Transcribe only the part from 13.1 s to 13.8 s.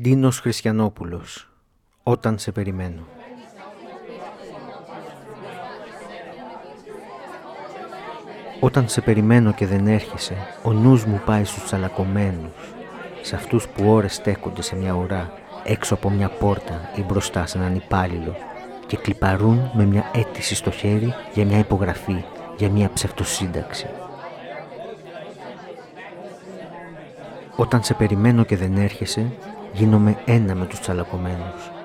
σε αυτούς